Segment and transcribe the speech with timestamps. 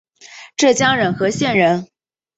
[0.57, 1.87] 浙江仁和县人。